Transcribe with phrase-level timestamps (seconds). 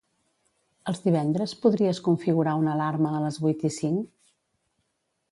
[0.91, 4.09] Els divendres podries configurar una alarma a les vuit i cinc?